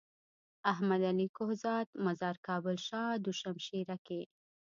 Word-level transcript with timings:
احمد 0.71 1.01
علي 1.09 1.27
کهزاد 1.37 1.87
مزار 2.05 2.35
کابل 2.47 2.75
شاه 2.87 3.11
دو 3.23 3.31
شمشيره 3.41 3.97
کي۔ 4.05 4.21